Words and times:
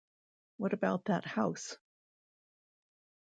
What 0.57 0.73
about 0.73 1.05
that 1.05 1.25
House? 1.25 1.77